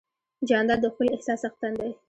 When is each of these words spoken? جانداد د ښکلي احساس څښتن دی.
جانداد 0.49 0.79
د 0.81 0.85
ښکلي 0.93 1.09
احساس 1.13 1.39
څښتن 1.43 1.73
دی. 1.79 1.91